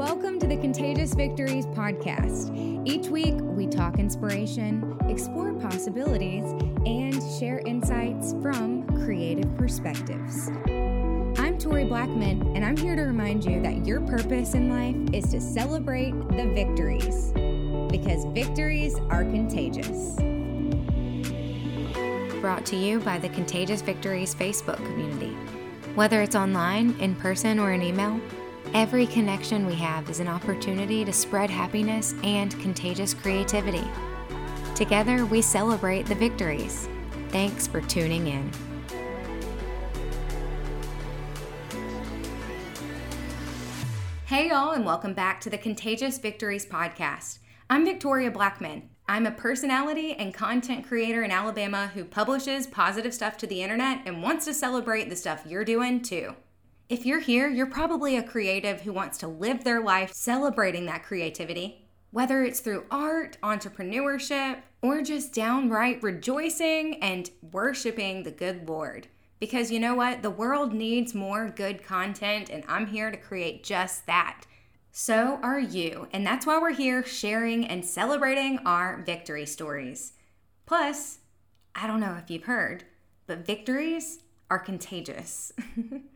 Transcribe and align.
Welcome 0.00 0.38
to 0.38 0.46
the 0.46 0.56
Contagious 0.56 1.12
Victories 1.12 1.66
podcast. 1.66 2.56
Each 2.88 3.08
week, 3.08 3.34
we 3.38 3.66
talk 3.66 3.98
inspiration, 3.98 4.96
explore 5.10 5.52
possibilities, 5.52 6.42
and 6.86 7.22
share 7.38 7.58
insights 7.66 8.32
from 8.40 8.86
creative 9.04 9.54
perspectives. 9.58 10.48
I'm 11.38 11.58
Tori 11.58 11.84
Blackman, 11.84 12.56
and 12.56 12.64
I'm 12.64 12.78
here 12.78 12.96
to 12.96 13.02
remind 13.02 13.44
you 13.44 13.60
that 13.60 13.84
your 13.86 14.00
purpose 14.00 14.54
in 14.54 14.70
life 14.70 14.96
is 15.14 15.30
to 15.32 15.38
celebrate 15.38 16.12
the 16.30 16.50
victories 16.54 17.32
because 17.90 18.24
victories 18.32 18.98
are 19.10 19.24
contagious. 19.24 20.16
Brought 22.40 22.64
to 22.64 22.76
you 22.76 23.00
by 23.00 23.18
the 23.18 23.28
Contagious 23.28 23.82
Victories 23.82 24.34
Facebook 24.34 24.76
community. 24.76 25.36
Whether 25.94 26.22
it's 26.22 26.36
online, 26.36 26.98
in 27.00 27.14
person, 27.16 27.58
or 27.58 27.72
in 27.72 27.82
email, 27.82 28.18
every 28.72 29.06
connection 29.06 29.66
we 29.66 29.74
have 29.74 30.08
is 30.08 30.20
an 30.20 30.28
opportunity 30.28 31.04
to 31.04 31.12
spread 31.12 31.50
happiness 31.50 32.14
and 32.22 32.58
contagious 32.60 33.12
creativity. 33.12 33.84
Together, 34.76 35.26
we 35.26 35.42
celebrate 35.42 36.06
the 36.06 36.14
victories. 36.14 36.88
Thanks 37.30 37.66
for 37.66 37.80
tuning 37.80 38.28
in. 38.28 38.50
Hey, 44.26 44.48
y'all, 44.48 44.70
and 44.70 44.86
welcome 44.86 45.14
back 45.14 45.40
to 45.40 45.50
the 45.50 45.58
Contagious 45.58 46.18
Victories 46.18 46.64
podcast. 46.64 47.40
I'm 47.68 47.84
Victoria 47.84 48.30
Blackman. 48.30 48.88
I'm 49.08 49.26
a 49.26 49.32
personality 49.32 50.12
and 50.12 50.32
content 50.32 50.86
creator 50.86 51.24
in 51.24 51.32
Alabama 51.32 51.90
who 51.94 52.04
publishes 52.04 52.68
positive 52.68 53.12
stuff 53.12 53.36
to 53.38 53.48
the 53.48 53.60
internet 53.60 54.02
and 54.06 54.22
wants 54.22 54.44
to 54.44 54.54
celebrate 54.54 55.10
the 55.10 55.16
stuff 55.16 55.42
you're 55.44 55.64
doing 55.64 56.00
too. 56.00 56.36
If 56.90 57.06
you're 57.06 57.20
here, 57.20 57.48
you're 57.48 57.66
probably 57.66 58.16
a 58.16 58.22
creative 58.22 58.80
who 58.80 58.92
wants 58.92 59.16
to 59.18 59.28
live 59.28 59.62
their 59.62 59.80
life 59.80 60.12
celebrating 60.12 60.86
that 60.86 61.04
creativity. 61.04 61.86
Whether 62.10 62.42
it's 62.42 62.58
through 62.58 62.86
art, 62.90 63.38
entrepreneurship, 63.44 64.62
or 64.82 65.00
just 65.00 65.32
downright 65.32 66.02
rejoicing 66.02 67.00
and 67.00 67.30
worshiping 67.52 68.24
the 68.24 68.32
good 68.32 68.68
Lord. 68.68 69.06
Because 69.38 69.70
you 69.70 69.78
know 69.78 69.94
what? 69.94 70.22
The 70.22 70.30
world 70.30 70.72
needs 70.72 71.14
more 71.14 71.48
good 71.48 71.84
content, 71.84 72.50
and 72.50 72.64
I'm 72.66 72.88
here 72.88 73.12
to 73.12 73.16
create 73.16 73.62
just 73.62 74.06
that. 74.06 74.42
So 74.90 75.38
are 75.44 75.60
you, 75.60 76.08
and 76.12 76.26
that's 76.26 76.44
why 76.44 76.58
we're 76.58 76.72
here 76.72 77.04
sharing 77.04 77.64
and 77.68 77.84
celebrating 77.84 78.58
our 78.66 79.00
victory 79.06 79.46
stories. 79.46 80.14
Plus, 80.66 81.20
I 81.72 81.86
don't 81.86 82.00
know 82.00 82.16
if 82.20 82.32
you've 82.32 82.42
heard, 82.42 82.82
but 83.28 83.46
victories 83.46 84.24
are 84.50 84.58
contagious. 84.58 85.52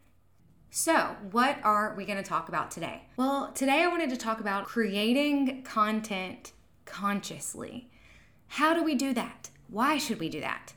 so, 0.77 1.14
what 1.30 1.58
are 1.62 1.94
we 1.97 2.05
going 2.05 2.20
to 2.20 2.28
talk 2.28 2.48
about 2.48 2.72
today? 2.72 3.03
Well, 3.17 3.53
today 3.53 3.84
I 3.84 3.86
wanted 3.86 4.11
to 4.11 4.17
talk 4.17 4.41
about 4.41 4.64
creating 4.64 5.62
content 5.62 6.50
consciously. 6.84 7.92
How 8.48 8.75
do 8.75 8.83
we 8.83 8.97
do 8.97 9.14
that? 9.14 9.50
Why 9.69 9.98
should 9.98 10.19
we 10.19 10.28
do 10.28 10.41
that? 10.41 10.75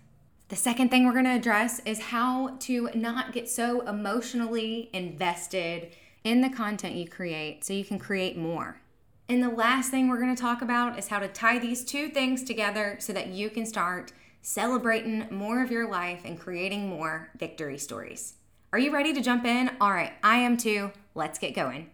The 0.49 0.55
second 0.55 0.89
thing 0.89 1.03
we're 1.03 1.13
going 1.13 1.25
to 1.25 1.31
address 1.31 1.81
is 1.83 1.99
how 1.99 2.57
to 2.59 2.91
not 2.93 3.33
get 3.33 3.49
so 3.49 3.81
emotionally 3.87 4.91
invested 4.93 5.95
in 6.23 6.41
the 6.41 6.51
content 6.51 6.93
you 6.93 7.09
create 7.09 7.63
so 7.63 7.73
you 7.73 7.83
can 7.83 7.97
create 7.97 8.37
more. 8.37 8.79
And 9.27 9.41
the 9.41 9.49
last 9.49 9.89
thing 9.89 10.09
we're 10.09 10.21
going 10.21 10.35
to 10.35 10.39
talk 10.39 10.61
about 10.61 10.99
is 10.99 11.07
how 11.07 11.17
to 11.17 11.27
tie 11.27 11.57
these 11.57 11.83
two 11.83 12.09
things 12.09 12.43
together 12.43 12.97
so 12.99 13.13
that 13.13 13.29
you 13.29 13.49
can 13.49 13.65
start 13.65 14.13
celebrating 14.43 15.25
more 15.31 15.63
of 15.63 15.71
your 15.71 15.89
life 15.89 16.21
and 16.23 16.39
creating 16.39 16.87
more 16.87 17.29
victory 17.39 17.79
stories. 17.79 18.35
Are 18.78 18.80
you 18.80 18.92
ready 18.92 19.11
to 19.11 19.22
jump 19.22 19.44
in? 19.44 19.72
All 19.81 19.92
right, 19.92 20.14
I 20.22 20.38
am 20.38 20.56
too. 20.56 20.92
Let's 21.16 21.39
get 21.39 21.56
going. 21.56 21.89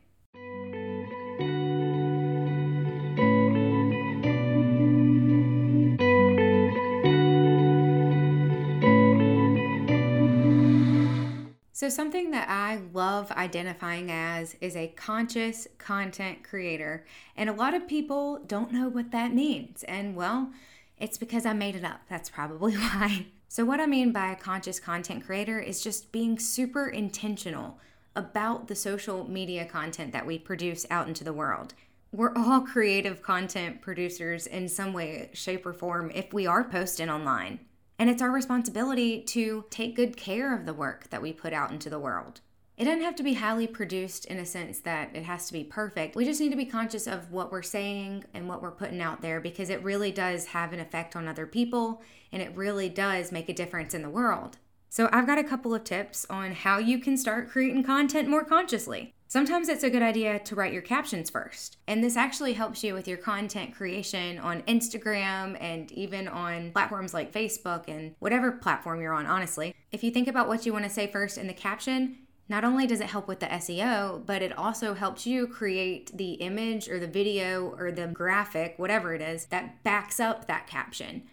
So, 11.71 11.87
something 11.87 12.31
that 12.31 12.49
I 12.49 12.81
love 12.91 13.31
identifying 13.31 14.11
as 14.11 14.57
is 14.59 14.75
a 14.75 14.89
conscious 14.89 15.69
content 15.77 16.43
creator. 16.43 17.05
And 17.37 17.49
a 17.49 17.53
lot 17.53 17.73
of 17.73 17.87
people 17.87 18.41
don't 18.45 18.73
know 18.73 18.89
what 18.89 19.11
that 19.11 19.33
means. 19.33 19.83
And 19.83 20.17
well, 20.17 20.51
it's 20.97 21.17
because 21.17 21.45
I 21.45 21.53
made 21.53 21.77
it 21.77 21.85
up. 21.85 22.01
That's 22.09 22.29
probably 22.29 22.73
why. 22.75 23.27
So, 23.53 23.63
what 23.65 23.79
I 23.79 23.85
mean 23.85 24.11
by 24.11 24.31
a 24.31 24.35
conscious 24.35 24.79
content 24.79 25.27
creator 25.27 25.59
is 25.59 25.83
just 25.83 26.11
being 26.11 26.39
super 26.39 26.87
intentional 26.87 27.77
about 28.15 28.67
the 28.67 28.73
social 28.73 29.29
media 29.29 29.63
content 29.63 30.11
that 30.11 30.25
we 30.25 30.39
produce 30.39 30.87
out 30.89 31.07
into 31.07 31.23
the 31.23 31.33
world. 31.33 31.75
We're 32.11 32.35
all 32.35 32.61
creative 32.73 33.21
content 33.21 33.79
producers 33.79 34.47
in 34.47 34.67
some 34.67 34.91
way, 34.91 35.29
shape, 35.33 35.67
or 35.67 35.73
form 35.73 36.09
if 36.15 36.33
we 36.33 36.47
are 36.47 36.63
posting 36.63 37.11
online. 37.11 37.59
And 37.99 38.09
it's 38.09 38.23
our 38.23 38.31
responsibility 38.31 39.21
to 39.21 39.65
take 39.69 39.95
good 39.95 40.17
care 40.17 40.57
of 40.57 40.65
the 40.65 40.73
work 40.73 41.11
that 41.11 41.21
we 41.21 41.31
put 41.31 41.53
out 41.53 41.69
into 41.69 41.91
the 41.91 41.99
world. 41.99 42.41
It 42.75 42.85
doesn't 42.85 43.03
have 43.03 43.15
to 43.17 43.23
be 43.23 43.35
highly 43.35 43.67
produced 43.67 44.25
in 44.25 44.39
a 44.39 44.45
sense 44.45 44.79
that 44.79 45.11
it 45.13 45.23
has 45.23 45.45
to 45.47 45.53
be 45.53 45.63
perfect. 45.63 46.15
We 46.15 46.25
just 46.25 46.41
need 46.41 46.49
to 46.49 46.55
be 46.57 46.65
conscious 46.65 47.05
of 47.05 47.31
what 47.31 47.51
we're 47.51 47.61
saying 47.61 48.25
and 48.33 48.49
what 48.49 48.63
we're 48.63 48.71
putting 48.71 48.99
out 48.99 49.21
there 49.21 49.39
because 49.39 49.69
it 49.69 49.83
really 49.83 50.11
does 50.11 50.45
have 50.47 50.73
an 50.73 50.79
effect 50.79 51.15
on 51.15 51.27
other 51.27 51.45
people 51.45 52.01
and 52.31 52.41
it 52.41 52.55
really 52.55 52.89
does 52.89 53.31
make 53.31 53.47
a 53.47 53.53
difference 53.53 53.93
in 53.93 54.01
the 54.01 54.09
world. 54.09 54.57
So, 54.89 55.09
I've 55.11 55.25
got 55.25 55.39
a 55.39 55.43
couple 55.43 55.73
of 55.73 55.83
tips 55.83 56.25
on 56.29 56.51
how 56.51 56.77
you 56.77 56.99
can 56.99 57.17
start 57.17 57.49
creating 57.49 57.83
content 57.83 58.27
more 58.27 58.43
consciously. 58.43 59.13
Sometimes 59.27 59.67
it's 59.67 59.83
a 59.83 59.89
good 59.89 60.03
idea 60.03 60.37
to 60.37 60.55
write 60.55 60.73
your 60.73 60.83
captions 60.83 61.31
first. 61.31 61.77
And 61.87 62.03
this 62.03 62.15
actually 62.15 62.53
helps 62.53 62.83
you 62.83 62.93
with 62.93 63.07
your 63.07 63.17
content 63.17 63.73
creation 63.73 64.37
on 64.37 64.61
Instagram 64.63 65.57
and 65.59 65.91
even 65.91 66.27
on 66.27 66.71
platforms 66.71 67.15
like 67.15 67.33
Facebook 67.33 67.85
and 67.87 68.13
whatever 68.19 68.51
platform 68.51 69.01
you're 69.01 69.13
on, 69.13 69.25
honestly. 69.25 69.73
If 69.91 70.03
you 70.03 70.11
think 70.11 70.27
about 70.27 70.47
what 70.47 70.67
you 70.67 70.73
want 70.73 70.85
to 70.85 70.91
say 70.91 71.07
first 71.07 71.39
in 71.39 71.47
the 71.47 71.53
caption, 71.53 72.19
not 72.49 72.63
only 72.63 72.85
does 72.85 72.99
it 72.99 73.09
help 73.09 73.27
with 73.27 73.39
the 73.39 73.45
SEO, 73.47 74.25
but 74.25 74.41
it 74.41 74.57
also 74.57 74.93
helps 74.93 75.25
you 75.25 75.47
create 75.47 76.15
the 76.15 76.33
image 76.33 76.89
or 76.89 76.99
the 76.99 77.07
video 77.07 77.73
or 77.77 77.91
the 77.91 78.07
graphic, 78.07 78.75
whatever 78.77 79.13
it 79.13 79.21
is, 79.21 79.45
that 79.45 79.81
backs 79.83 80.19
up 80.19 80.45
that 80.47 80.67
caption. 80.67 81.23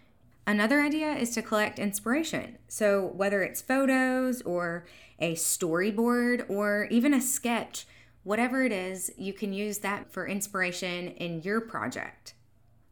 Another 0.46 0.80
idea 0.80 1.12
is 1.12 1.30
to 1.30 1.42
collect 1.42 1.78
inspiration. 1.78 2.58
So, 2.68 3.12
whether 3.14 3.42
it's 3.42 3.60
photos 3.60 4.40
or 4.42 4.86
a 5.18 5.34
storyboard 5.34 6.48
or 6.48 6.88
even 6.90 7.12
a 7.12 7.20
sketch, 7.20 7.86
whatever 8.22 8.64
it 8.64 8.72
is, 8.72 9.12
you 9.16 9.32
can 9.32 9.52
use 9.52 9.78
that 9.78 10.12
for 10.12 10.26
inspiration 10.26 11.08
in 11.08 11.42
your 11.42 11.60
project. 11.60 12.34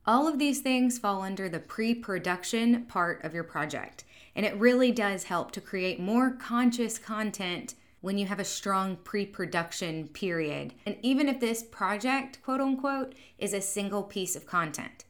All 0.06 0.26
of 0.26 0.38
these 0.38 0.60
things 0.60 0.98
fall 0.98 1.22
under 1.22 1.48
the 1.48 1.58
pre 1.58 1.94
production 1.94 2.84
part 2.86 3.24
of 3.24 3.34
your 3.34 3.44
project, 3.44 4.04
and 4.34 4.44
it 4.44 4.56
really 4.56 4.92
does 4.92 5.24
help 5.24 5.50
to 5.52 5.60
create 5.60 6.00
more 6.00 6.30
conscious 6.30 6.98
content 6.98 7.74
when 8.00 8.18
you 8.18 8.26
have 8.26 8.40
a 8.40 8.44
strong 8.44 8.96
pre 8.96 9.26
production 9.26 10.08
period. 10.08 10.74
And 10.86 10.96
even 11.02 11.28
if 11.28 11.40
this 11.40 11.62
project, 11.62 12.42
quote 12.42 12.60
unquote, 12.60 13.14
is 13.38 13.52
a 13.52 13.60
single 13.60 14.02
piece 14.02 14.36
of 14.36 14.46
content. 14.46 15.04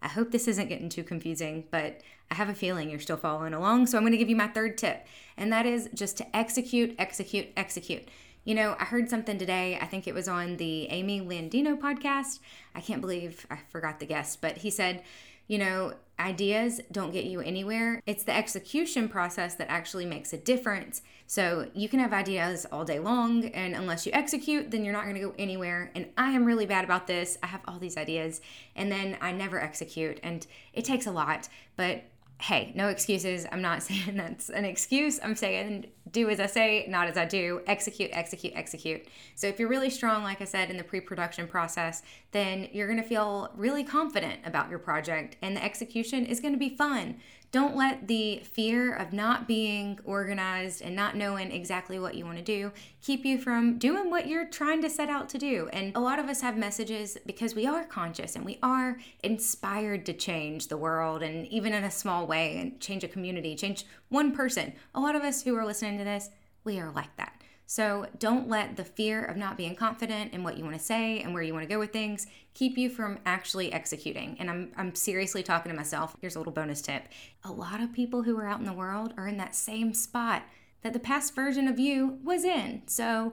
I 0.00 0.08
hope 0.08 0.32
this 0.32 0.48
isn't 0.48 0.68
getting 0.68 0.88
too 0.88 1.04
confusing, 1.04 1.64
but 1.70 2.00
I 2.30 2.34
have 2.34 2.48
a 2.48 2.54
feeling 2.54 2.90
you're 2.90 2.98
still 2.98 3.16
following 3.16 3.54
along. 3.54 3.86
So 3.86 3.98
I'm 3.98 4.10
to 4.10 4.16
give 4.16 4.30
you 4.30 4.36
my 4.36 4.48
third 4.48 4.76
tip, 4.78 5.06
and 5.36 5.52
that 5.52 5.66
is 5.66 5.88
just 5.94 6.16
to 6.16 6.36
execute, 6.36 6.94
execute, 6.98 7.48
execute. 7.56 8.08
You 8.44 8.56
know, 8.56 8.74
I 8.80 8.84
heard 8.84 9.08
something 9.08 9.38
today. 9.38 9.78
I 9.80 9.86
think 9.86 10.08
it 10.08 10.14
was 10.14 10.26
on 10.26 10.56
the 10.56 10.88
Amy 10.88 11.20
Landino 11.20 11.78
podcast. 11.78 12.40
I 12.74 12.80
can't 12.80 13.00
believe 13.00 13.46
I 13.50 13.58
forgot 13.68 14.00
the 14.00 14.06
guest, 14.06 14.40
but 14.40 14.56
he 14.56 14.70
said, 14.70 15.04
you 15.46 15.58
know, 15.58 15.94
ideas 16.18 16.80
don't 16.92 17.12
get 17.12 17.24
you 17.24 17.40
anywhere. 17.40 18.00
It's 18.06 18.22
the 18.22 18.34
execution 18.34 19.08
process 19.08 19.54
that 19.56 19.68
actually 19.68 20.06
makes 20.06 20.32
a 20.32 20.38
difference. 20.38 21.02
So 21.26 21.68
you 21.74 21.88
can 21.88 21.98
have 21.98 22.12
ideas 22.12 22.66
all 22.70 22.84
day 22.84 22.98
long, 22.98 23.46
and 23.46 23.74
unless 23.74 24.06
you 24.06 24.12
execute, 24.12 24.70
then 24.70 24.84
you're 24.84 24.92
not 24.92 25.04
going 25.04 25.14
to 25.14 25.20
go 25.20 25.34
anywhere. 25.38 25.90
And 25.94 26.06
I 26.16 26.32
am 26.32 26.44
really 26.44 26.66
bad 26.66 26.84
about 26.84 27.06
this. 27.06 27.38
I 27.42 27.46
have 27.46 27.62
all 27.66 27.78
these 27.78 27.96
ideas, 27.96 28.40
and 28.76 28.92
then 28.92 29.16
I 29.20 29.32
never 29.32 29.60
execute, 29.60 30.20
and 30.22 30.46
it 30.72 30.84
takes 30.84 31.06
a 31.06 31.10
lot. 31.10 31.48
But 31.76 32.04
hey, 32.42 32.72
no 32.74 32.88
excuses. 32.88 33.46
I'm 33.52 33.62
not 33.62 33.82
saying 33.88 34.16
that's 34.16 34.50
an 34.50 34.64
excuse. 34.64 35.20
I'm 35.22 35.36
saying 35.36 35.86
do 36.10 36.28
as 36.28 36.40
I 36.40 36.46
say, 36.46 36.86
not 36.88 37.06
as 37.08 37.16
I 37.16 37.24
do. 37.24 37.62
Execute, 37.66 38.10
execute, 38.12 38.52
execute. 38.56 39.06
So 39.36 39.46
if 39.46 39.58
you're 39.58 39.68
really 39.68 39.90
strong, 39.90 40.24
like 40.24 40.42
I 40.42 40.44
said, 40.44 40.68
in 40.68 40.76
the 40.76 40.84
pre 40.84 41.00
production 41.00 41.46
process, 41.46 42.02
then 42.32 42.68
you're 42.72 42.88
going 42.88 43.00
to 43.00 43.08
feel 43.08 43.50
really 43.54 43.84
confident 43.84 44.40
about 44.44 44.68
your 44.68 44.80
project 44.80 45.36
and 45.40 45.56
the 45.56 45.64
execution 45.64 46.26
is 46.26 46.40
going 46.40 46.52
to 46.52 46.58
be 46.58 46.76
fun. 46.76 47.16
Don't 47.52 47.76
let 47.76 48.08
the 48.08 48.38
fear 48.38 48.94
of 48.94 49.12
not 49.12 49.46
being 49.46 50.00
organized 50.04 50.80
and 50.80 50.96
not 50.96 51.16
knowing 51.16 51.52
exactly 51.52 51.98
what 51.98 52.14
you 52.14 52.24
want 52.24 52.38
to 52.38 52.42
do 52.42 52.72
keep 53.02 53.26
you 53.26 53.36
from 53.36 53.76
doing 53.76 54.08
what 54.08 54.26
you're 54.26 54.46
trying 54.46 54.80
to 54.80 54.88
set 54.88 55.10
out 55.10 55.28
to 55.28 55.38
do. 55.38 55.68
And 55.70 55.94
a 55.94 56.00
lot 56.00 56.18
of 56.18 56.30
us 56.30 56.40
have 56.40 56.56
messages 56.56 57.18
because 57.26 57.54
we 57.54 57.66
are 57.66 57.84
conscious 57.84 58.36
and 58.36 58.46
we 58.46 58.58
are 58.62 58.96
inspired 59.22 60.06
to 60.06 60.14
change 60.14 60.68
the 60.68 60.78
world 60.78 61.22
and 61.22 61.46
even 61.48 61.74
in 61.74 61.84
a 61.84 61.90
small 61.90 62.26
way 62.26 62.56
and 62.56 62.80
change 62.80 63.04
a 63.04 63.08
community, 63.08 63.54
change 63.54 63.84
one 64.08 64.32
person. 64.32 64.72
A 64.94 65.00
lot 65.00 65.14
of 65.14 65.22
us 65.22 65.42
who 65.42 65.54
are 65.54 65.66
listening 65.66 65.98
to 65.98 66.04
this, 66.04 66.30
we 66.64 66.80
are 66.80 66.90
like 66.90 67.14
that. 67.18 67.41
So 67.72 68.04
don't 68.18 68.50
let 68.50 68.76
the 68.76 68.84
fear 68.84 69.24
of 69.24 69.38
not 69.38 69.56
being 69.56 69.74
confident 69.74 70.34
in 70.34 70.44
what 70.44 70.58
you 70.58 70.62
want 70.62 70.76
to 70.76 70.84
say 70.84 71.20
and 71.20 71.32
where 71.32 71.42
you 71.42 71.54
want 71.54 71.66
to 71.66 71.74
go 71.74 71.78
with 71.78 71.90
things 71.90 72.26
keep 72.52 72.76
you 72.76 72.90
from 72.90 73.18
actually 73.24 73.72
executing. 73.72 74.36
And 74.38 74.50
I'm, 74.50 74.72
I'm 74.76 74.94
seriously 74.94 75.42
talking 75.42 75.72
to 75.72 75.76
myself. 75.76 76.14
Here's 76.20 76.36
a 76.36 76.38
little 76.38 76.52
bonus 76.52 76.82
tip 76.82 77.04
a 77.44 77.50
lot 77.50 77.80
of 77.80 77.90
people 77.90 78.24
who 78.24 78.38
are 78.38 78.46
out 78.46 78.60
in 78.60 78.66
the 78.66 78.74
world 78.74 79.14
are 79.16 79.26
in 79.26 79.38
that 79.38 79.54
same 79.54 79.94
spot 79.94 80.42
that 80.82 80.92
the 80.92 80.98
past 80.98 81.34
version 81.34 81.66
of 81.66 81.78
you 81.78 82.18
was 82.22 82.44
in. 82.44 82.82
So, 82.88 83.32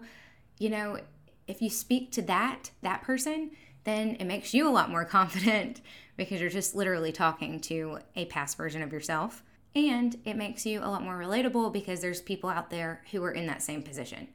you 0.57 0.69
know, 0.69 0.99
if 1.45 1.61
you 1.61 1.69
speak 1.69 2.09
to 2.13 2.21
that, 2.21 2.71
that 2.81 3.01
person, 3.01 3.51
then 3.83 4.15
it 4.21 4.25
makes 4.25 4.53
you 4.53 4.69
a 4.69 4.71
lot 4.71 4.89
more 4.89 5.03
confident 5.19 5.81
because 6.15 6.39
you're 6.39 6.49
just 6.49 6.75
literally 6.75 7.11
talking 7.11 7.59
to 7.59 7.99
a 8.15 8.23
past 8.23 8.55
version 8.55 8.83
of 8.83 8.93
yourself. 8.93 9.43
And 9.75 10.19
it 10.25 10.35
makes 10.35 10.65
you 10.65 10.79
a 10.79 10.89
lot 10.89 11.03
more 11.03 11.17
relatable 11.17 11.71
because 11.71 12.01
there's 12.01 12.21
people 12.21 12.49
out 12.49 12.69
there 12.69 13.03
who 13.11 13.23
are 13.23 13.31
in 13.31 13.47
that 13.47 13.61
same 13.61 13.83
position. 13.83 14.27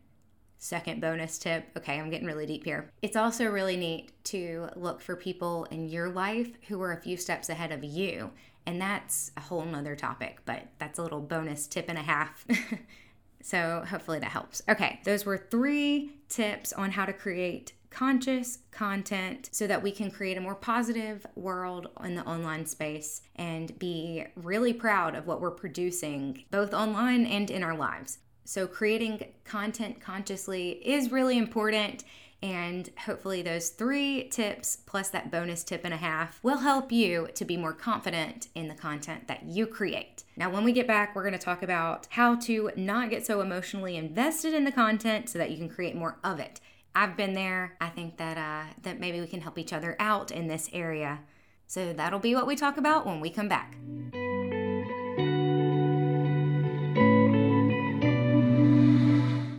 Second 0.58 1.00
bonus 1.00 1.38
tip 1.38 1.69
okay, 1.76 1.98
I'm 2.00 2.08
getting 2.08 2.26
really 2.26 2.46
deep 2.46 2.64
here. 2.64 2.90
It's 3.02 3.16
also 3.16 3.46
really 3.46 3.76
neat 3.76 4.12
to 4.25 4.69
look 4.76 5.00
for 5.00 5.14
people 5.14 5.64
in 5.64 5.88
your 5.88 6.08
life 6.08 6.56
who 6.69 6.81
are 6.81 6.92
a 6.92 7.00
few 7.00 7.16
steps 7.16 7.48
ahead 7.50 7.72
of 7.72 7.84
you. 7.84 8.31
And 8.66 8.81
that's 8.81 9.31
a 9.36 9.40
whole 9.40 9.64
nother 9.64 9.94
topic, 9.94 10.38
but 10.46 10.69
that's 10.78 10.98
a 10.98 11.02
little 11.02 11.20
bonus 11.20 11.66
tip 11.66 11.86
and 11.88 11.98
a 11.98 12.02
half. 12.02 12.46
so 13.42 13.84
hopefully 13.86 14.20
that 14.20 14.31
helps. 14.31 14.62
Okay, 14.66 15.00
those 15.04 15.26
were 15.26 15.36
three 15.36 16.12
tips 16.31 16.72
on 16.72 16.92
how 16.92 17.04
to 17.04 17.12
create 17.12 17.75
conscious 17.94 18.58
content 18.73 19.49
so 19.52 19.69
that 19.69 19.82
we 19.82 19.93
can 19.93 20.11
create 20.11 20.37
a 20.37 20.41
more 20.41 20.56
positive 20.56 21.25
world 21.37 21.87
in 22.02 22.17
the 22.17 22.25
online 22.25 22.67
space 22.67 23.23
and 23.37 23.79
be 23.79 24.25
really 24.35 24.73
proud 24.73 25.14
of 25.14 25.29
what 25.29 25.41
we're 25.41 25.52
producing 25.52 26.44
both 26.50 26.75
online 26.75 27.25
and 27.25 27.50
in 27.50 27.62
our 27.62 27.76
lives. 27.76 28.19
So, 28.44 28.67
creating 28.67 29.25
content 29.44 30.00
consciously 30.00 30.73
is 30.85 31.12
really 31.12 31.38
important. 31.38 32.05
And 32.43 32.91
hopefully, 33.06 33.41
those 33.41 33.70
three 33.70 34.29
tips 34.29 34.76
plus 34.85 35.08
that 35.11 35.31
bonus 35.31 35.64
tip 35.64 35.81
and 35.85 35.94
a 35.94 35.99
half 35.99 36.41
will 36.43 36.58
help 36.58 36.93
you 36.93 37.29
to 37.37 37.44
be 37.46 37.56
more 37.56 37.73
confident 37.73 38.49
in 38.55 38.69
the 38.69 38.75
content 38.75 39.29
that 39.29 39.44
you 39.44 39.67
create. 39.67 40.25
Now, 40.37 40.50
when 40.50 40.62
we 40.62 40.73
get 40.73 40.87
back, 40.87 41.14
we're 41.14 41.23
going 41.23 41.32
to 41.32 41.38
talk 41.38 41.62
about 41.62 42.06
how 42.11 42.35
to 42.41 42.70
not 42.76 43.08
get 43.08 43.25
so 43.25 43.41
emotionally 43.41 43.96
invested 43.96 44.52
in 44.52 44.64
the 44.64 44.73
content 44.73 45.31
so 45.31 45.38
that 45.38 45.52
you 45.52 45.56
can 45.56 45.70
create 45.70 45.96
more 45.96 46.19
of 46.23 46.38
it. 46.38 46.61
I've 46.94 47.17
been 47.17 47.32
there. 47.32 47.76
I 47.81 47.88
think 47.88 48.17
that 48.19 48.38
uh, 48.38 48.73
that 48.82 49.00
maybe 49.00 49.20
we 49.20 49.26
can 49.26 49.41
help 49.41 49.58
each 49.58 49.73
other 49.73 49.96
out 49.99 50.31
in 50.31 50.46
this 50.46 50.70
area. 50.73 51.20
So 51.67 51.93
that'll 51.93 52.20
be 52.20 52.35
what 52.35 52.46
we 52.46 52.56
talk 52.56 52.76
about 52.76 53.06
when 53.06 53.20
we 53.20 53.31
come 53.31 53.49
back. 53.49 53.76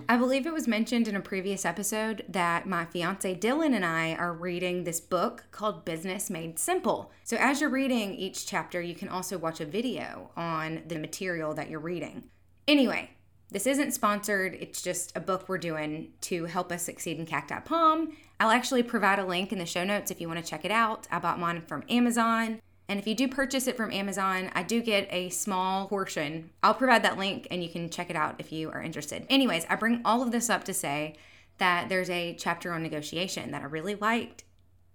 I 0.07 0.17
believe 0.17 0.45
it 0.45 0.53
was 0.53 0.65
mentioned 0.65 1.09
in 1.09 1.17
a 1.17 1.21
previous 1.21 1.65
episode 1.65 2.23
that 2.29 2.65
my 2.65 2.85
fiance 2.85 3.35
Dylan 3.35 3.75
and 3.75 3.83
I 3.83 4.13
are 4.13 4.31
reading 4.31 4.85
this 4.85 5.01
book 5.01 5.43
called 5.51 5.83
Business 5.83 6.29
Made 6.29 6.57
Simple. 6.57 7.11
So, 7.25 7.35
as 7.35 7.59
you're 7.59 7.69
reading 7.69 8.15
each 8.15 8.45
chapter, 8.45 8.81
you 8.81 8.95
can 8.95 9.09
also 9.09 9.37
watch 9.37 9.59
a 9.59 9.65
video 9.65 10.29
on 10.37 10.83
the 10.87 10.97
material 10.97 11.53
that 11.55 11.69
you're 11.69 11.81
reading. 11.81 12.29
Anyway, 12.65 13.14
this 13.55 13.67
isn't 13.67 13.93
sponsored, 13.93 14.57
it's 14.59 14.81
just 14.81 15.15
a 15.15 15.19
book 15.21 15.47
we're 15.47 15.57
doing 15.57 16.11
to 16.19 16.43
help 16.43 16.73
us 16.73 16.83
succeed 16.83 17.17
in 17.17 17.25
Cacti 17.25 17.57
Palm. 17.61 18.11
I'll 18.37 18.49
actually 18.51 18.83
provide 18.83 19.17
a 19.17 19.25
link 19.25 19.53
in 19.53 19.59
the 19.59 19.65
show 19.65 19.85
notes 19.85 20.11
if 20.11 20.19
you 20.19 20.27
want 20.27 20.43
to 20.43 20.45
check 20.45 20.65
it 20.65 20.71
out. 20.71 21.07
I 21.09 21.19
bought 21.19 21.39
mine 21.39 21.61
from 21.61 21.85
Amazon. 21.87 22.59
And 22.89 22.99
if 22.99 23.07
you 23.07 23.15
do 23.15 23.29
purchase 23.29 23.65
it 23.67 23.77
from 23.77 23.93
Amazon, 23.93 24.51
I 24.53 24.63
do 24.63 24.81
get 24.81 25.07
a 25.09 25.29
small 25.29 25.87
portion. 25.87 26.49
I'll 26.63 26.73
provide 26.73 27.03
that 27.03 27.17
link 27.17 27.47
and 27.49 27.63
you 27.63 27.69
can 27.69 27.89
check 27.89 28.09
it 28.09 28.17
out 28.17 28.35
if 28.39 28.51
you 28.51 28.71
are 28.71 28.81
interested. 28.81 29.25
Anyways, 29.29 29.65
I 29.69 29.77
bring 29.77 30.01
all 30.03 30.21
of 30.21 30.33
this 30.33 30.49
up 30.49 30.65
to 30.65 30.73
say 30.73 31.15
that 31.57 31.87
there's 31.87 32.09
a 32.09 32.35
chapter 32.35 32.73
on 32.73 32.83
negotiation 32.83 33.51
that 33.51 33.61
I 33.61 33.67
really 33.67 33.95
liked. 33.95 34.43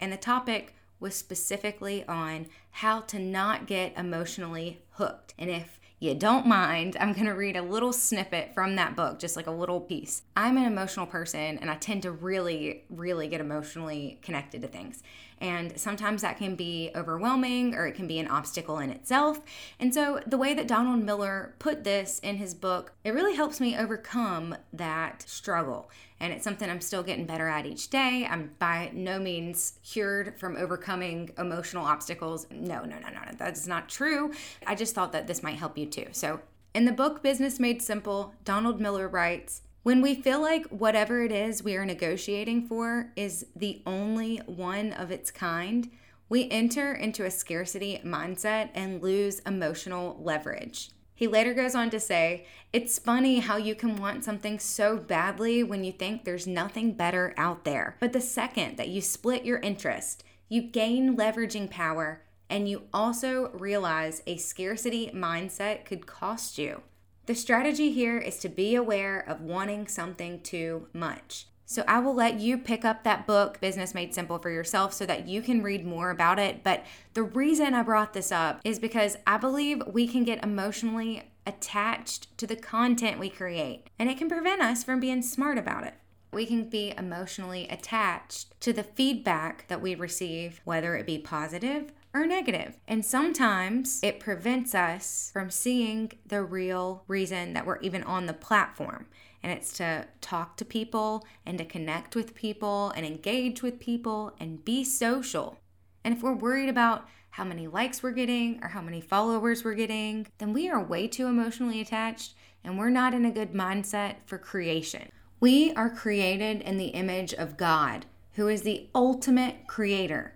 And 0.01 0.13
the 0.13 0.19
topic 0.19 0.75
was 1.01 1.15
specifically 1.15 2.05
on 2.07 2.47
how 2.73 3.01
to 3.01 3.19
not 3.19 3.67
get 3.67 3.97
emotionally 3.97 4.83
hooked. 4.91 5.33
And 5.39 5.49
if 5.49 5.80
you 6.01 6.15
don't 6.15 6.47
mind, 6.47 6.97
I'm 6.99 7.13
going 7.13 7.27
to 7.27 7.33
read 7.33 7.57
a 7.57 7.63
little 7.63 7.93
snippet 7.93 8.55
from 8.55 8.77
that 8.77 8.97
book, 8.97 9.19
just 9.19 9.37
like 9.37 9.47
a 9.47 9.51
little 9.51 9.81
piece. 9.81 10.23
I'm 10.35 10.57
an 10.57 10.65
emotional 10.65 11.05
person 11.05 11.59
and 11.59 11.71
I 11.71 11.77
tend 11.77 12.03
to 12.03 12.11
really, 12.11 12.85
really 12.89 13.29
get 13.29 13.43
emotionally 13.43 14.19
connected 14.23 14.63
to 14.63 14.69
things. 14.69 15.03
And 15.41 15.79
sometimes 15.81 16.23
that 16.23 16.39
can 16.39 16.55
be 16.55 16.91
overwhelming 16.95 17.75
or 17.75 17.87
it 17.87 17.95
can 17.95 18.07
be 18.07 18.19
an 18.19 18.29
obstacle 18.29 18.79
in 18.79 18.91
itself. 18.91 19.41
And 19.79 19.95
so, 19.95 20.21
the 20.27 20.37
way 20.37 20.53
that 20.55 20.69
Donald 20.69 21.03
Miller 21.03 21.55
put 21.59 21.85
this 21.85 22.19
in 22.19 22.37
his 22.37 22.55
book, 22.55 22.93
it 23.05 23.15
really 23.15 23.35
helps 23.35 23.61
me 23.61 23.77
overcome 23.77 24.57
that 24.73 25.23
struggle. 25.27 25.91
And 26.21 26.33
it's 26.35 26.45
something 26.45 26.69
I'm 26.69 26.83
still 26.83 27.03
getting 27.03 27.25
better 27.25 27.49
at 27.49 27.65
each 27.65 27.89
day. 27.89 28.27
I'm 28.29 28.51
by 28.59 28.91
no 28.93 29.19
means 29.19 29.79
cured 29.83 30.39
from 30.39 30.57
overcoming 30.57 31.31
emotional 31.39 31.87
obstacles. 31.87 32.47
No, 32.51 32.85
no, 32.85 32.99
no, 32.99 33.09
no, 33.09 33.21
no. 33.25 33.33
That's 33.39 33.67
not 33.67 33.89
true. 33.89 34.33
I 34.67 34.75
just 34.75 34.95
thought 34.95 35.13
that 35.13 35.27
this 35.27 35.43
might 35.43 35.57
help 35.57 35.79
you 35.79 35.87
too. 35.87 36.09
So, 36.13 36.41
in 36.75 36.85
the 36.85 36.93
book 36.93 37.23
Business 37.23 37.59
Made 37.59 37.83
Simple, 37.83 38.35
Donald 38.45 38.81
Miller 38.81 39.09
writes, 39.09 39.63
when 39.83 40.03
we 40.03 40.15
feel 40.15 40.41
like 40.43 40.67
whatever 40.67 41.23
it 41.23 41.33
is 41.33 41.63
we 41.63 41.77
are 41.77 41.87
negotiating 41.87 42.67
for 42.67 43.13
is 43.17 43.47
the 43.57 43.83
only 43.87 44.37
one 44.47 44.93
of 44.93 45.11
its 45.11 45.31
kind, 45.31 45.91
we 46.29 46.51
enter 46.51 46.93
into 46.93 47.25
a 47.25 47.31
scarcity 47.31 48.01
mindset 48.05 48.69
and 48.75 49.03
lose 49.03 49.41
emotional 49.41 50.21
leverage. 50.23 50.91
He 51.15 51.27
later 51.27 51.55
goes 51.55 51.75
on 51.75 51.91
to 51.91 52.01
say, 52.01 52.47
It's 52.73 52.99
funny 52.99 53.41
how 53.41 53.57
you 53.57 53.75
can 53.75 53.97
want 53.97 54.25
something 54.25 54.59
so 54.59 54.97
badly 54.97 55.63
when 55.63 55.83
you 55.83 55.93
think 55.93 56.25
there's 56.25 56.47
nothing 56.47 56.93
better 56.93 57.35
out 57.37 57.65
there. 57.65 57.97
But 58.01 58.13
the 58.13 58.21
second 58.21 58.77
that 58.77 58.89
you 58.89 59.01
split 59.01 59.45
your 59.45 59.59
interest, 59.59 60.25
you 60.49 60.63
gain 60.63 61.17
leveraging 61.17 61.71
power 61.71 62.23
and 62.51 62.69
you 62.69 62.83
also 62.93 63.51
realize 63.53 64.23
a 64.27 64.37
scarcity 64.37 65.11
mindset 65.15 65.85
could 65.85 66.07
cost 66.07 66.59
you. 66.59 66.83
The 67.31 67.37
strategy 67.37 67.93
here 67.93 68.19
is 68.19 68.39
to 68.39 68.49
be 68.49 68.75
aware 68.75 69.21
of 69.21 69.41
wanting 69.41 69.87
something 69.87 70.41
too 70.41 70.89
much. 70.93 71.47
So 71.65 71.85
I 71.87 72.01
will 72.01 72.13
let 72.13 72.41
you 72.41 72.59
pick 72.59 72.85
up 72.85 73.05
that 73.05 73.25
book, 73.25 73.61
Business 73.61 73.95
Made 73.95 74.13
Simple, 74.13 74.41
for 74.41 74.51
yourself 74.51 74.93
so 74.93 75.07
that 75.07 75.29
you 75.29 75.41
can 75.41 75.63
read 75.63 75.87
more 75.87 76.11
about 76.11 76.41
it. 76.41 76.65
But 76.65 76.85
the 77.15 77.23
reason 77.23 77.73
I 77.73 77.85
brought 77.85 78.15
this 78.15 78.33
up 78.33 78.61
is 78.65 78.81
because 78.81 79.17
I 79.29 79.37
believe 79.37 79.81
we 79.87 80.09
can 80.09 80.25
get 80.25 80.43
emotionally 80.43 81.31
attached 81.47 82.37
to 82.39 82.49
the 82.49 82.57
content 82.57 83.21
we 83.21 83.31
create, 83.31 83.87
and 83.97 84.11
it 84.11 84.19
can 84.19 84.29
prevent 84.29 84.61
us 84.61 84.83
from 84.83 84.99
being 84.99 85.23
smart 85.23 85.57
about 85.57 85.85
it. 85.85 85.95
We 86.33 86.47
can 86.47 86.69
be 86.69 86.95
emotionally 86.99 87.69
attached 87.69 88.61
to 88.63 88.73
the 88.73 88.83
feedback 88.83 89.69
that 89.69 89.81
we 89.81 89.95
receive, 89.95 90.61
whether 90.65 90.97
it 90.97 91.07
be 91.07 91.19
positive 91.19 91.93
or 92.13 92.27
negative. 92.27 92.77
And 92.89 93.05
sometimes 93.05 94.01
it 94.03 94.21
prevents 94.21 94.75
us 94.75 95.31
from 95.33 95.51
seeing 95.51 96.13
the 96.27 96.43
real 96.43 97.05
reason 97.07 97.53
that 97.55 97.67
we're 97.67 97.79
even 97.81 98.03
on 98.03 98.27
the 98.27 98.33
platform. 98.33 99.07
And 99.43 99.53
it's 99.53 99.73
to 99.75 100.07
talk 100.21 100.57
to 100.59 100.65
people 100.65 101.25
and 101.47 101.57
to 101.59 101.65
connect 101.65 102.15
with 102.15 102.35
people 102.35 102.93
and 102.97 103.07
engage 103.07 103.63
with 103.63 103.81
people 103.81 104.35
and 104.39 104.65
be 104.65 104.85
social. 104.85 105.59
And 106.05 106.15
if 106.15 106.23
we're 106.23 106.35
worried 106.35 106.69
about 106.69 107.09
how 107.31 107.45
many 107.45 107.67
likes 107.69 108.03
we're 108.03 108.11
getting 108.11 108.63
or 108.63 108.69
how 108.69 108.83
many 108.83 109.01
followers 109.01 109.65
we're 109.65 109.75
getting, 109.75 110.27
then 110.39 110.53
we 110.53 110.69
are 110.69 110.83
way 110.83 111.07
too 111.07 111.27
emotionally 111.27 111.81
attached 111.81 112.35
and 112.65 112.79
we're 112.79 112.91
not 112.91 113.15
in 113.15 113.25
a 113.25 113.31
good 113.31 113.53
mindset 113.53 114.17
for 114.27 114.37
creation. 114.37 115.11
We 115.39 115.73
are 115.73 115.89
created 115.89 116.61
in 116.63 116.77
the 116.77 116.89
image 116.89 117.33
of 117.33 117.57
God, 117.57 118.05
who 118.33 118.49
is 118.49 118.63
the 118.63 118.89
ultimate 118.95 119.67
creator. 119.67 120.35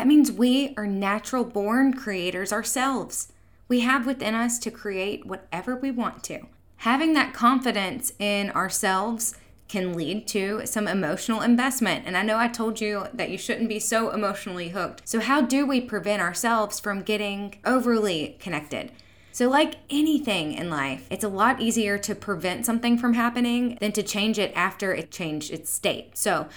That 0.00 0.06
means 0.06 0.32
we 0.32 0.72
are 0.78 0.86
natural 0.86 1.44
born 1.44 1.92
creators 1.92 2.54
ourselves. 2.54 3.30
We 3.68 3.80
have 3.80 4.06
within 4.06 4.34
us 4.34 4.58
to 4.60 4.70
create 4.70 5.26
whatever 5.26 5.76
we 5.76 5.90
want 5.90 6.24
to. 6.24 6.46
Having 6.78 7.12
that 7.12 7.34
confidence 7.34 8.10
in 8.18 8.48
ourselves 8.52 9.34
can 9.68 9.92
lead 9.92 10.26
to 10.28 10.62
some 10.64 10.88
emotional 10.88 11.42
investment. 11.42 12.06
And 12.06 12.16
I 12.16 12.22
know 12.22 12.38
I 12.38 12.48
told 12.48 12.80
you 12.80 13.08
that 13.12 13.28
you 13.28 13.36
shouldn't 13.36 13.68
be 13.68 13.78
so 13.78 14.08
emotionally 14.08 14.70
hooked. 14.70 15.06
So, 15.06 15.20
how 15.20 15.42
do 15.42 15.66
we 15.66 15.82
prevent 15.82 16.22
ourselves 16.22 16.80
from 16.80 17.02
getting 17.02 17.56
overly 17.66 18.38
connected? 18.40 18.92
So, 19.32 19.50
like 19.50 19.74
anything 19.90 20.54
in 20.54 20.70
life, 20.70 21.06
it's 21.10 21.24
a 21.24 21.28
lot 21.28 21.60
easier 21.60 21.98
to 21.98 22.14
prevent 22.14 22.64
something 22.64 22.96
from 22.96 23.12
happening 23.12 23.76
than 23.82 23.92
to 23.92 24.02
change 24.02 24.38
it 24.38 24.52
after 24.56 24.94
it 24.94 25.10
changed 25.10 25.52
its 25.52 25.70
state. 25.70 26.16
So, 26.16 26.48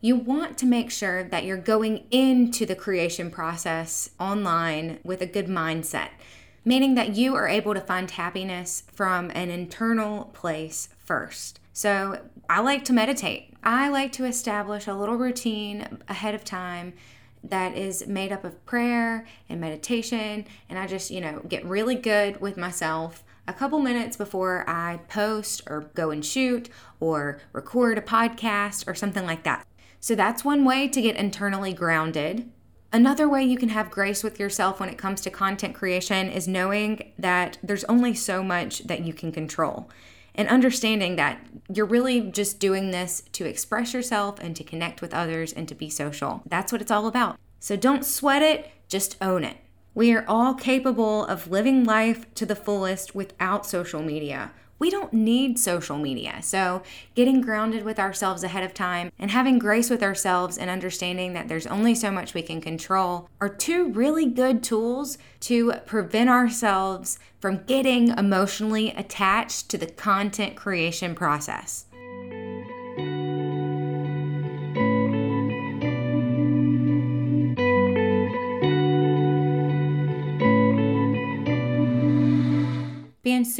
you 0.00 0.16
want 0.16 0.58
to 0.58 0.66
make 0.66 0.90
sure 0.90 1.24
that 1.24 1.44
you're 1.44 1.56
going 1.56 2.06
into 2.10 2.66
the 2.66 2.74
creation 2.74 3.30
process 3.30 4.10
online 4.20 4.98
with 5.02 5.20
a 5.20 5.26
good 5.26 5.46
mindset, 5.46 6.10
meaning 6.64 6.94
that 6.94 7.16
you 7.16 7.34
are 7.34 7.48
able 7.48 7.74
to 7.74 7.80
find 7.80 8.10
happiness 8.10 8.84
from 8.92 9.30
an 9.30 9.50
internal 9.50 10.26
place 10.26 10.88
first. 11.04 11.60
So, 11.72 12.20
I 12.48 12.60
like 12.60 12.84
to 12.86 12.92
meditate. 12.92 13.54
I 13.62 13.88
like 13.88 14.12
to 14.12 14.24
establish 14.24 14.86
a 14.86 14.94
little 14.94 15.16
routine 15.16 15.98
ahead 16.08 16.34
of 16.34 16.44
time 16.44 16.92
that 17.42 17.76
is 17.76 18.06
made 18.06 18.32
up 18.32 18.44
of 18.44 18.64
prayer 18.66 19.26
and 19.48 19.60
meditation. 19.60 20.46
And 20.68 20.78
I 20.78 20.86
just, 20.86 21.10
you 21.10 21.20
know, 21.20 21.42
get 21.48 21.64
really 21.64 21.94
good 21.94 22.40
with 22.40 22.56
myself 22.56 23.24
a 23.48 23.52
couple 23.52 23.78
minutes 23.78 24.16
before 24.16 24.68
I 24.68 25.00
post 25.08 25.62
or 25.66 25.90
go 25.94 26.10
and 26.10 26.24
shoot 26.24 26.68
or 27.00 27.40
record 27.52 27.98
a 27.98 28.02
podcast 28.02 28.86
or 28.88 28.94
something 28.94 29.24
like 29.24 29.44
that. 29.44 29.66
So 30.06 30.14
that's 30.14 30.44
one 30.44 30.64
way 30.64 30.86
to 30.86 31.02
get 31.02 31.16
internally 31.16 31.72
grounded. 31.72 32.48
Another 32.92 33.28
way 33.28 33.42
you 33.42 33.58
can 33.58 33.70
have 33.70 33.90
grace 33.90 34.22
with 34.22 34.38
yourself 34.38 34.78
when 34.78 34.88
it 34.88 34.96
comes 34.96 35.20
to 35.22 35.30
content 35.30 35.74
creation 35.74 36.28
is 36.28 36.46
knowing 36.46 37.12
that 37.18 37.58
there's 37.60 37.82
only 37.86 38.14
so 38.14 38.40
much 38.40 38.86
that 38.86 39.00
you 39.04 39.12
can 39.12 39.32
control 39.32 39.90
and 40.36 40.46
understanding 40.46 41.16
that 41.16 41.44
you're 41.74 41.86
really 41.86 42.20
just 42.20 42.60
doing 42.60 42.92
this 42.92 43.24
to 43.32 43.46
express 43.46 43.92
yourself 43.92 44.38
and 44.38 44.54
to 44.54 44.62
connect 44.62 45.02
with 45.02 45.12
others 45.12 45.52
and 45.52 45.66
to 45.66 45.74
be 45.74 45.90
social. 45.90 46.40
That's 46.46 46.70
what 46.70 46.80
it's 46.80 46.92
all 46.92 47.08
about. 47.08 47.36
So 47.58 47.74
don't 47.74 48.06
sweat 48.06 48.42
it, 48.42 48.70
just 48.86 49.16
own 49.20 49.42
it. 49.42 49.56
We 49.92 50.12
are 50.12 50.24
all 50.28 50.54
capable 50.54 51.26
of 51.26 51.50
living 51.50 51.82
life 51.82 52.32
to 52.34 52.46
the 52.46 52.54
fullest 52.54 53.16
without 53.16 53.66
social 53.66 54.02
media. 54.02 54.52
We 54.78 54.90
don't 54.90 55.12
need 55.12 55.58
social 55.58 55.96
media. 55.96 56.42
So, 56.42 56.82
getting 57.14 57.40
grounded 57.40 57.84
with 57.84 57.98
ourselves 57.98 58.44
ahead 58.44 58.62
of 58.62 58.74
time 58.74 59.10
and 59.18 59.30
having 59.30 59.58
grace 59.58 59.88
with 59.88 60.02
ourselves 60.02 60.58
and 60.58 60.68
understanding 60.68 61.32
that 61.32 61.48
there's 61.48 61.66
only 61.66 61.94
so 61.94 62.10
much 62.10 62.34
we 62.34 62.42
can 62.42 62.60
control 62.60 63.30
are 63.40 63.48
two 63.48 63.90
really 63.92 64.26
good 64.26 64.62
tools 64.62 65.16
to 65.40 65.72
prevent 65.86 66.28
ourselves 66.28 67.18
from 67.40 67.64
getting 67.64 68.08
emotionally 68.08 68.90
attached 68.90 69.68
to 69.70 69.78
the 69.78 69.86
content 69.86 70.56
creation 70.56 71.14
process. 71.14 71.85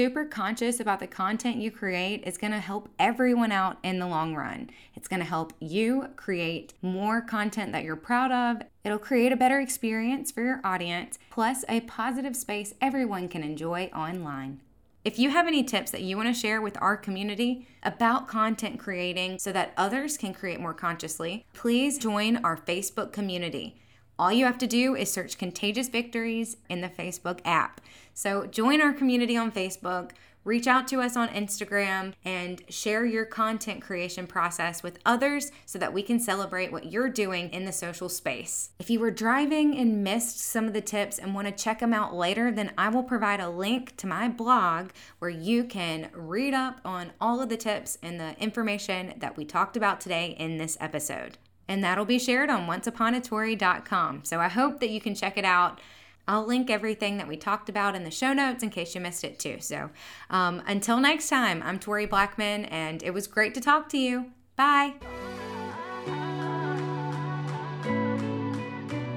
Super 0.06 0.24
conscious 0.24 0.78
about 0.78 1.00
the 1.00 1.06
content 1.08 1.56
you 1.56 1.68
create 1.68 2.22
is 2.24 2.38
going 2.38 2.52
to 2.52 2.60
help 2.60 2.88
everyone 2.96 3.50
out 3.50 3.76
in 3.82 3.98
the 3.98 4.06
long 4.06 4.36
run. 4.36 4.70
It's 4.94 5.08
going 5.08 5.18
to 5.18 5.26
help 5.26 5.52
you 5.58 6.10
create 6.14 6.74
more 6.80 7.20
content 7.20 7.72
that 7.72 7.82
you're 7.82 7.96
proud 7.96 8.30
of. 8.30 8.62
It'll 8.84 9.00
create 9.00 9.32
a 9.32 9.36
better 9.36 9.58
experience 9.58 10.30
for 10.30 10.44
your 10.44 10.60
audience, 10.62 11.18
plus 11.28 11.64
a 11.68 11.80
positive 11.80 12.36
space 12.36 12.72
everyone 12.80 13.26
can 13.26 13.42
enjoy 13.42 13.90
online. 13.92 14.60
If 15.04 15.18
you 15.18 15.30
have 15.30 15.48
any 15.48 15.64
tips 15.64 15.90
that 15.90 16.02
you 16.02 16.16
want 16.16 16.28
to 16.32 16.40
share 16.40 16.62
with 16.62 16.80
our 16.80 16.96
community 16.96 17.66
about 17.82 18.28
content 18.28 18.78
creating 18.78 19.40
so 19.40 19.50
that 19.50 19.72
others 19.76 20.16
can 20.16 20.32
create 20.32 20.60
more 20.60 20.72
consciously, 20.72 21.44
please 21.52 21.98
join 21.98 22.36
our 22.44 22.56
Facebook 22.56 23.10
community. 23.10 23.80
All 24.18 24.32
you 24.32 24.46
have 24.46 24.56
to 24.58 24.66
do 24.66 24.94
is 24.94 25.12
search 25.12 25.36
Contagious 25.36 25.88
Victories 25.88 26.56
in 26.70 26.80
the 26.80 26.88
Facebook 26.88 27.40
app. 27.44 27.82
So 28.14 28.46
join 28.46 28.80
our 28.80 28.94
community 28.94 29.36
on 29.36 29.52
Facebook, 29.52 30.12
reach 30.42 30.66
out 30.66 30.88
to 30.88 31.02
us 31.02 31.16
on 31.16 31.28
Instagram, 31.28 32.14
and 32.24 32.62
share 32.70 33.04
your 33.04 33.26
content 33.26 33.82
creation 33.82 34.26
process 34.26 34.82
with 34.82 35.00
others 35.04 35.52
so 35.66 35.78
that 35.78 35.92
we 35.92 36.02
can 36.02 36.18
celebrate 36.18 36.72
what 36.72 36.90
you're 36.90 37.10
doing 37.10 37.50
in 37.50 37.66
the 37.66 37.72
social 37.72 38.08
space. 38.08 38.70
If 38.78 38.88
you 38.88 39.00
were 39.00 39.10
driving 39.10 39.76
and 39.76 40.02
missed 40.02 40.40
some 40.40 40.66
of 40.66 40.72
the 40.72 40.80
tips 40.80 41.18
and 41.18 41.34
want 41.34 41.48
to 41.48 41.64
check 41.64 41.80
them 41.80 41.92
out 41.92 42.14
later, 42.14 42.50
then 42.50 42.72
I 42.78 42.88
will 42.88 43.02
provide 43.02 43.40
a 43.40 43.50
link 43.50 43.98
to 43.98 44.06
my 44.06 44.28
blog 44.30 44.92
where 45.18 45.30
you 45.30 45.64
can 45.64 46.08
read 46.14 46.54
up 46.54 46.80
on 46.86 47.12
all 47.20 47.42
of 47.42 47.50
the 47.50 47.58
tips 47.58 47.98
and 48.02 48.18
the 48.18 48.34
information 48.42 49.12
that 49.18 49.36
we 49.36 49.44
talked 49.44 49.76
about 49.76 50.00
today 50.00 50.34
in 50.38 50.56
this 50.56 50.78
episode 50.80 51.36
and 51.68 51.82
that'll 51.82 52.04
be 52.04 52.18
shared 52.18 52.50
on 52.50 52.66
onceuponatori.com. 52.66 54.24
So 54.24 54.40
I 54.40 54.48
hope 54.48 54.80
that 54.80 54.90
you 54.90 55.00
can 55.00 55.14
check 55.14 55.36
it 55.36 55.44
out. 55.44 55.80
I'll 56.28 56.44
link 56.44 56.70
everything 56.70 57.18
that 57.18 57.28
we 57.28 57.36
talked 57.36 57.68
about 57.68 57.94
in 57.94 58.04
the 58.04 58.10
show 58.10 58.32
notes 58.32 58.62
in 58.62 58.70
case 58.70 58.94
you 58.94 59.00
missed 59.00 59.22
it 59.24 59.38
too. 59.38 59.58
So 59.60 59.90
um, 60.30 60.62
until 60.66 60.98
next 60.98 61.28
time, 61.28 61.62
I'm 61.64 61.78
Tori 61.78 62.06
Blackman, 62.06 62.64
and 62.66 63.02
it 63.02 63.14
was 63.14 63.26
great 63.26 63.54
to 63.54 63.60
talk 63.60 63.88
to 63.90 63.98
you. 63.98 64.26
Bye. 64.56 64.94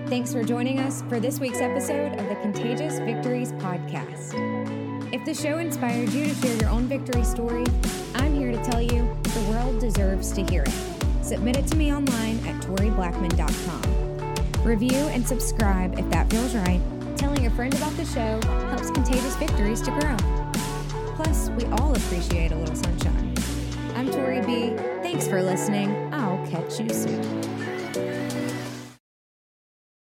Thanks 0.08 0.34
for 0.34 0.44
joining 0.44 0.80
us 0.80 1.04
for 1.04 1.20
this 1.20 1.40
week's 1.40 1.60
episode 1.60 2.14
of 2.14 2.30
the 2.30 2.36
Contagious 2.42 3.00
Victories 3.00 3.52
podcast. 3.54 4.34
If 5.14 5.24
the 5.26 5.34
show 5.34 5.58
inspired 5.60 6.10
you 6.10 6.26
to 6.26 6.34
share 6.36 6.56
your 6.58 6.70
own 6.70 6.88
victory 6.88 7.24
story, 7.24 7.66
I'm 8.16 8.36
here 8.36 8.52
to 8.52 8.64
tell 8.64 8.82
you 8.82 9.18
the 9.24 9.46
world 9.50 9.80
deserves 9.80 10.32
to 10.34 10.44
hear 10.44 10.64
it 10.64 10.99
submit 11.30 11.58
it 11.58 11.68
to 11.68 11.76
me 11.76 11.94
online 11.94 12.40
at 12.48 12.56
toriblackman.com. 12.64 14.64
Review 14.64 15.08
and 15.10 15.28
subscribe 15.28 16.00
if 16.00 16.10
that 16.10 16.28
feels 16.32 16.56
right. 16.56 16.82
Telling 17.18 17.46
a 17.46 17.52
friend 17.52 17.72
about 17.76 17.96
the 17.98 18.06
show 18.06 18.42
helps 18.70 18.90
Contagious 18.90 19.36
Victories 19.36 19.84
to 19.84 19.92
grow. 19.92 20.18
Plus, 21.16 21.52
we 21.52 21.66
all 21.66 21.96
appreciate 21.96 22.52
a 22.52 22.56
little 22.56 22.76
sunshine. 22.76 23.36
I'm 23.96 24.10
Tori 24.10 24.42
B. 24.42 24.74
Thanks 25.04 25.28
for 25.28 25.44
listening. 25.44 26.12
I'll 26.12 26.44
catch 26.48 26.80
you 26.80 26.90
soon. 26.90 27.59